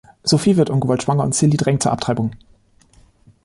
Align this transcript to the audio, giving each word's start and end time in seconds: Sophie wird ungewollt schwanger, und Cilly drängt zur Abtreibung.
Sophie 0.23 0.57
wird 0.57 0.71
ungewollt 0.71 1.03
schwanger, 1.03 1.23
und 1.23 1.35
Cilly 1.35 1.57
drängt 1.57 1.83
zur 1.83 1.91
Abtreibung. 1.91 2.31